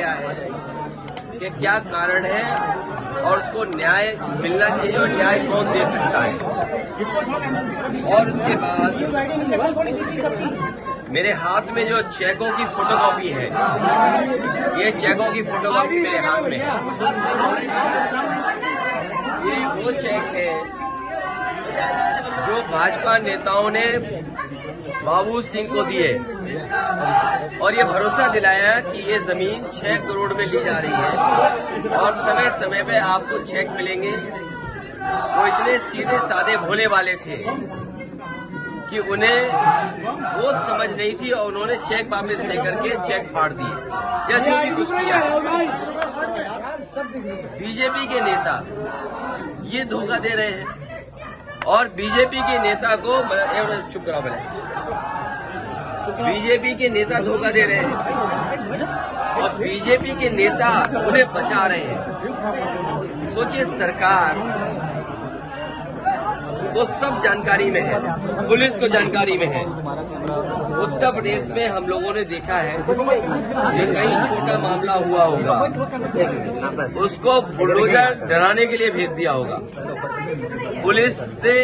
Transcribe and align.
गया 0.00 0.12
है 0.12 1.38
कि 1.38 1.48
क्या 1.50 1.78
कारण 1.92 2.24
है 2.24 2.42
और 3.20 3.38
उसको 3.38 3.64
न्याय 3.64 4.06
मिलना 4.42 4.68
चाहिए 4.76 4.96
और 4.98 5.08
न्याय 5.10 5.38
कौन 5.46 5.72
दे 5.72 5.84
सकता 5.86 6.20
है? 6.20 6.34
और 8.14 8.30
उसके 8.30 8.54
बाद 8.62 8.92
मेरे 11.10 11.32
हाथ 11.42 11.70
में 11.76 11.82
जो 11.88 12.00
चेकों 12.10 12.50
की 12.56 12.64
फोटोकॉपी 12.74 13.28
है, 13.28 13.46
ये 14.80 14.90
चेकों 15.00 15.30
की 15.32 15.42
फोटोकॉपी 15.42 16.00
मेरे 16.02 16.18
हाथ 16.26 16.42
में 16.42 16.58
है। 16.58 16.74
ये 19.46 19.56
वो 19.82 19.92
चेक 19.92 20.24
है 20.36 20.50
जो 22.46 22.62
भाजपा 22.72 23.16
नेताओं 23.18 23.70
ने 23.70 23.86
बाबू 25.04 25.40
सिंह 25.42 25.68
को 25.68 25.82
दिए। 25.82 26.12
और 27.58 27.74
ये 27.74 27.84
भरोसा 27.84 28.28
दिलाया 28.28 28.74
कि 28.80 29.02
ये 29.12 29.18
ज़मीन 29.24 29.66
छह 29.74 29.96
करोड़ 30.06 30.32
में 30.34 30.46
ली 30.46 30.64
जा 30.64 30.78
रही 30.78 30.92
है। 30.92 31.96
और 31.96 32.12
समय 32.20 32.50
समय 32.60 32.82
पे 32.82 32.98
आपको 32.98 33.38
चेक 33.44 33.70
मिलेंगे। 33.70 34.10
वो 34.10 35.46
इतने 35.46 35.78
सीधे 35.80 36.18
सादे 36.18 36.56
भोले 36.56 36.86
वाले 36.86 37.14
थे 37.16 37.36
कि 38.90 38.98
उन्हें 39.12 39.40
वो 40.36 40.52
समझ 40.68 40.90
नहीं 40.90 41.12
थी 41.14 41.30
और 41.30 41.46
उन्होंने 41.46 41.76
चेक 41.78 42.08
वापस 42.12 42.40
लेकर 42.44 42.80
के 42.80 42.96
चेक 43.04 43.28
फाड़ 43.28 43.52
दिए। 43.52 43.74
या 44.32 44.38
जो 44.38 44.56
भी 44.58 44.70
कुछ 44.76 44.88
किया। 44.90 45.18
बीजेपी 47.58 48.06
के 48.06 48.20
नेता 48.20 48.54
ये 49.68 49.84
धोखा 49.84 50.18
दे 50.18 50.28
रहे 50.28 50.50
हैं। 50.50 50.78
और 51.66 51.88
बीजेपी 51.96 52.40
के 52.40 52.58
नेता 52.58 52.94
को 52.96 53.16
चुप 53.90 54.04
करा 54.06 54.20
पहले 54.20 54.59
बीजेपी 56.12 56.74
के 56.74 56.88
नेता 56.88 57.20
धोखा 57.20 57.50
दे 57.50 57.62
रहे 57.62 57.76
हैं। 57.76 57.94
और 59.32 59.48
बीजेपी 59.54 60.12
के 60.12 60.30
नेता 60.30 60.70
उन्हें 61.00 61.26
बचा 61.32 61.66
रहे 61.66 61.84
हैं। 61.84 63.34
सोचिए 63.34 63.64
सरकार, 63.64 64.38
वो 66.74 66.84
सब 66.84 67.20
जानकारी 67.22 67.70
में 67.70 67.80
है, 67.80 68.00
पुलिस 68.48 68.76
को 68.76 68.88
जानकारी 68.88 69.36
में 69.38 69.46
है। 69.46 69.64
उत्तर 70.82 71.12
प्रदेश 71.12 71.48
में 71.48 71.66
हम 71.68 71.86
लोगों 71.86 72.12
ने 72.14 72.22
देखा 72.24 72.56
है 72.56 72.74
कि 72.78 73.86
कहीं 73.86 74.20
छोटा 74.28 74.58
मामला 74.58 74.92
हुआ 74.94 75.24
होगा। 75.24 75.56
उसको 77.00 77.40
बुलडोजर 77.56 78.26
डराने 78.28 78.66
के 78.66 78.76
लिए 78.76 78.90
भेज 78.90 79.10
दिया 79.12 79.32
होगा। 79.32 79.58
पुलिस 80.82 81.18
से 81.42 81.54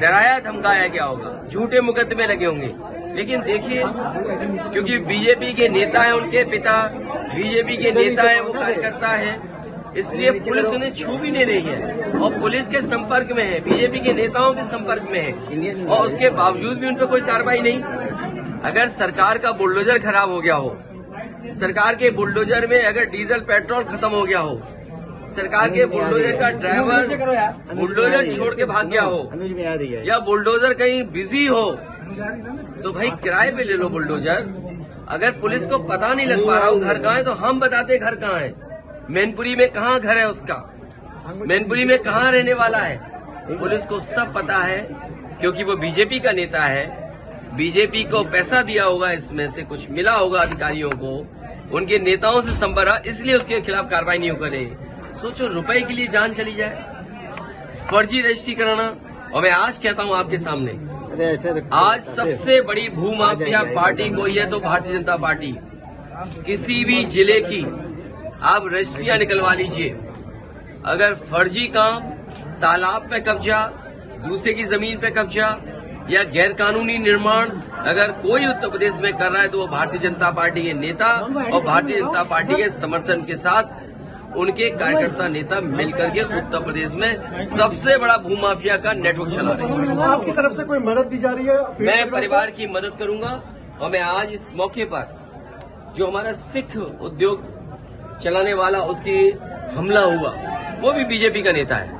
डराया 0.00 0.38
धमकाया 0.40 0.86
गया 0.86 1.04
होगा? 1.04 1.30
झूठे 1.50 1.80
मुकदमे 1.80 2.26
लगे 2.26 2.46
होंगे। 2.46 2.72
लेकिन 3.14 3.42
देखिए, 3.42 3.82
क्योंकि 3.84 4.98
बीजेपी 4.98 5.52
के 5.52 5.68
नेता 5.68 6.00
है 6.00 6.14
उनके 6.16 6.44
पिता, 6.44 6.82
बीजेपी 7.34 7.76
के 7.76 7.92
नेता 7.92 8.22
है, 8.22 8.40
वो 8.40 8.52
कार्यकर्ता 8.52 9.08
है, 9.08 9.38
इसलिए 9.96 10.30
पुलिस 10.30 10.66
उन्हें 10.66 10.92
छू 10.94 11.16
भी 11.18 11.30
नहीं 11.30 11.44
रही 11.44 11.60
है। 11.60 12.10
और 12.12 12.38
पुलिस 12.38 12.66
के 12.66 12.80
संपर्क 12.80 13.32
में 13.32 13.42
है, 13.44 13.60
बीजेपी 13.60 14.00
के 14.00 14.12
नेताओं 14.12 14.52
के 14.54 14.62
संपर्क 14.62 15.08
में 15.10 15.20
है, 15.20 15.84
और 15.86 16.06
उसके 16.06 16.30
बावजूद 16.30 16.78
भी 16.78 16.86
उन 16.86 16.96
पर 16.96 17.06
कोई 17.06 17.20
कार्रवाई 17.20 17.60
नहीं। 17.60 17.82
अगर 18.62 18.88
सरकार 18.88 19.38
का 19.38 19.52
बुलडोजर 19.52 19.98
खराब 19.98 20.30
हो 20.30 20.40
गया 20.40 20.54
हो, 20.54 20.76
सरकार 21.60 21.94
के 21.94 22.10
बुलडोजर 22.10 22.66
में 22.66 22.82
अगर 22.82 23.04
डीजल, 23.06 23.40
पेट्रोल 23.40 23.84
खत्म 23.84 24.08
हो 24.08 24.22
गया 24.22 24.38
हो 24.38 24.60
सरकार 25.30 25.70
के 25.70 25.84
बुलडोजर 25.86 26.36
का 26.36 26.50
ड्राइवर 26.52 27.74
बुलडोजर 27.74 28.32
छोड़ 28.34 28.54
के 28.54 28.64
भाग 28.64 28.90
गया 28.90 29.02
हो। 29.02 29.18
या 30.06 30.18
बुलडोजर 30.20 30.74
कहीं 30.74 31.02
बिज़ी 31.12 31.46
हो 31.46 31.70
तो 32.82 32.92
भाई 32.92 33.10
किराए 33.22 33.50
पे 33.50 33.64
ले 33.64 33.76
लो 33.76 33.88
बुलडोजर। 33.88 34.44
अगर 35.08 35.30
पुलिस 35.40 35.66
को 35.66 35.78
पता 35.80 36.12
नहीं 36.14 36.26
लग 36.26 36.46
पा 36.46 36.58
रहा 36.58 36.68
हो 36.68 36.76
घर 36.76 36.98
कहाँ 36.98 37.14
है 37.14 37.24
तो 37.24 37.32
हम 37.34 37.60
बताते 37.60 37.98
घर 37.98 38.14
कहाँ 38.16 38.38
है। 38.40 38.54
मैनपुरी 39.10 39.54
में 39.56 39.68
कहाँ 39.72 39.98
घर 40.00 40.18
है 40.18 40.28
उसका? 40.30 40.54
मैनपुरी 41.38 41.84
में 41.84 41.98
कहाँ 41.98 42.30
रहने 42.32 42.54
वाला 42.54 42.78
है? 42.78 42.96
पुलिस 43.50 43.84
को 43.84 44.00
सब 44.00 44.32
पता 44.34 44.56
है 44.58 44.78
क्योंकि 45.40 45.64
वो 45.64 45.76
बीजेपी 45.76 46.20
का 46.20 46.32
नेता 46.32 46.62
है। 46.64 46.84
बीजेपी 47.56 48.02
को 48.04 48.22
पैसा 48.24 48.62
दिया 48.62 48.84
होगा 48.84 49.10
इसमें 49.12 49.48
से 49.50 49.62
कुछ 49.64 49.90
मिला 49.90 50.12
होगा 50.12 50.40
अधिकारियों 50.40 50.90
को। 50.94 51.12
उनके 51.76 51.98
नेताओं 51.98 52.40
से 52.42 52.52
संपर्क 52.56 53.06
इसलिए 53.06 53.36
उसके 53.36 53.60
खिलाफ 53.60 53.90
कार्रवाई 53.90 54.18
नहीं 54.18 54.30
करे 54.32 54.64
सोचो 55.26 55.46
रुपए 55.48 55.80
के 55.82 55.94
लिए 55.94 56.06
जान 56.08 56.34
चली 56.34 56.52
जाए। 56.54 57.86
फर्जी 57.90 58.20
रजिस्ट्री 58.22 58.54
कराना। 58.54 58.84
और 59.34 59.42
मैं 59.42 59.50
आज 59.52 59.78
कहता 59.78 60.02
हूँ 60.02 60.14
आपके 60.16 60.38
सामने 60.38 60.72
आज 61.74 62.02
सबसे 62.16 62.60
बड़ी 62.62 62.88
भूमाफिया 62.90 63.62
पार्टी 63.74 64.08
कोई 64.10 64.34
है 64.34 64.48
तो 64.50 64.60
भारतीय 64.60 64.92
जनता 64.92 65.16
पार्टी। 65.16 65.52
किसी 66.46 66.84
भी 66.84 67.04
ज़िले 67.06 67.40
की 67.42 67.62
आप 68.44 68.68
रजिस्ट्रियाँ 68.72 69.16
निकलवा 69.18 69.54
लीजिए। 69.54 69.88
अगर 70.86 71.14
फर्जी 71.30 71.66
काम 71.76 72.00
तालाब 72.62 73.08
पे 73.10 73.20
कब्जा 73.22 73.60
दूसरे 74.26 74.54
की 74.54 74.64
ज़मीन 74.66 74.98
पे 74.98 75.10
कब्जा 75.12 75.48
या 76.10 76.22
गैर 76.36 76.52
कानूनी 76.52 76.98
निर्माण 76.98 77.50
अगर 77.86 78.12
कोई 78.22 78.46
उत्तर 78.46 78.68
प्रदेश 78.68 79.00
में 79.02 79.12
कर 79.14 79.32
रहा 79.32 79.42
है 79.42 79.48
तो 79.48 79.58
वो 79.58 79.66
भारतीय 79.68 80.00
जनता 80.00 80.30
पार्टी 80.32 80.62
के 80.62 80.72
नेता 80.76 81.10
और 81.16 81.64
भारतीय 81.64 81.96
जनता 81.96 82.22
पार्टी 82.26 82.62
के 82.62 82.68
समर्थन 82.72 83.24
के 83.24 83.36
साथ 83.38 83.74
उनके 84.36 84.68
कार्यकर्ता 84.70 85.26
नेता 85.28 85.60
मिलकर 85.60 86.10
के 86.10 86.22
उत्तर 86.22 86.62
प्रदेश 86.64 86.92
में 86.94 87.46
सबसे 87.56 87.96
बड़ा 87.98 88.16
भूमाफिया 88.18 88.76
का 88.76 88.92
नेटवर्क 88.92 89.32
चला 89.32 89.52
रहे 89.52 89.66
हैं। 89.66 89.98
आपकी 90.04 90.32
तरफ़ 90.32 90.52
से 90.52 90.64
कोई 90.64 90.78
मदद 90.78 91.06
दी 91.06 91.18
जा 91.18 91.30
रही 91.30 91.46
है? 91.46 91.58
मैं 91.80 92.10
परिवार 92.10 92.50
की 92.50 92.66
मदद 92.66 92.96
करूँगा 92.98 93.30
और 93.80 93.90
मैं 93.90 94.00
आज 94.00 94.32
इस 94.32 94.50
मौके 94.56 94.84
पर 94.84 95.94
जो 95.96 96.06
हमारा 96.06 96.32
सिख 96.32 96.76
उद्योग 96.76 97.54
चलाने 98.22 98.54
वाला 98.54 98.78
उसकी 98.86 99.30
हमला 99.74 100.00
हुआ 100.00 100.30
वो 100.80 100.92
भी 100.92 101.04
बीजेपी 101.04 101.42
का 101.42 101.52
नेता 101.52 101.76
है। 101.76 101.94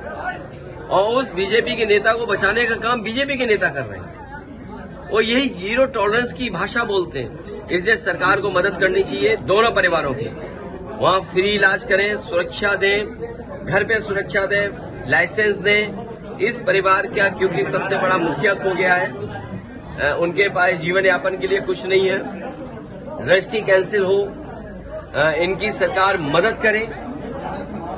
और 0.89 1.15
उस 1.15 1.33
बीजेपी 1.33 1.75
के 1.75 1.85
नेता 1.85 2.13
को 2.13 2.25
बचाने 2.25 2.65
का 2.65 2.75
काम 2.79 3.01
बीजेपी 3.01 3.35
के 3.37 3.45
नेता 3.45 3.69
कर 3.69 3.85
रहे 3.85 3.99
हैं। 3.99 5.09
वो 5.09 5.21
यही 5.21 5.49
ज़ीरो 5.49 5.85
टॉलरेंस 5.95 6.33
की 6.33 6.49
भाषा 6.49 6.83
बोलते 6.83 7.19
हैं। 7.19 7.67
इसलिए 7.67 7.95
सरकार 7.95 8.41
को 8.41 8.49
मदद 8.49 8.77
करनी 8.77 9.03
चाहिए 9.03 9.35
दोनों 9.43 9.71
परिवारों 9.71 10.13
की। 10.13 10.25
वहाँ 10.97 11.19
फ्री 11.31 11.49
इलाज 11.49 11.83
करें, 11.83 12.15
सुरक्षा 12.19 12.73
दें, 12.75 13.65
घर 13.65 13.83
पे 13.83 13.99
सुरक्षा 14.01 14.45
दें, 14.45 14.69
लाइसेंस 15.09 15.55
दें। 15.57 16.37
इस 16.39 16.59
परिवार 16.67 17.07
का 17.09 17.27
क्योंकि 17.29 17.63
सबसे 17.65 17.97
बड़ा 17.97 18.17
मुखिया 18.17 18.53
खो 18.55 18.73
गया 18.75 18.95
है 18.95 20.15
उनके 20.15 20.47
पास 20.49 20.73
जीवन 20.81 21.05
यापन 21.05 21.37
के 21.37 21.47
लिए 21.47 21.59
कुछ 21.61 21.85
नहीं 21.85 22.09
है। 22.09 22.17
रजिस्ट्री 23.21 23.61
कैंसिल 23.61 24.03
हो 24.03 24.17
इनकी 25.37 25.71
सरकार 25.73 26.17
मदद 26.23 26.59
करे। 26.63 26.79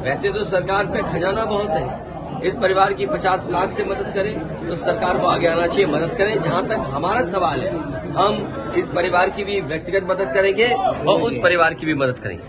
वैसे 0.01 0.31
तो 0.31 0.43
सरकार 0.45 0.85
पे 0.85 1.01
खजाना 1.03 1.45
बहुत 1.45 1.69
है। 1.69 2.41
इस 2.41 2.55
परिवार 2.55 2.93
की 2.93 3.05
50 3.07 3.47
लाख 3.49 3.71
से 3.71 3.83
मदद 3.85 4.13
करें 4.15 4.67
तो 4.67 4.75
सरकार 4.77 5.17
को 5.17 5.27
आगे 5.27 5.47
आना 5.47 5.65
चाहिए, 5.67 5.85
मदद 5.87 6.15
करें। 6.17 6.41
जहाँ 6.41 6.67
तक 6.67 6.87
हमारा 6.89 7.25
सवाल 7.27 7.59
है, 7.59 7.73
हम 8.13 8.73
इस 8.77 8.89
परिवार 8.89 9.29
की 9.29 9.43
भी 9.43 9.59
व्यक्तिगत 9.63 10.07
मदद 10.09 10.33
करेंगे 10.33 10.67
और 10.67 11.21
उस 11.21 11.37
परिवार 11.43 11.73
की 11.73 11.85
भी 11.85 11.93
मदद 11.95 12.19
करेंगे। 12.19 12.48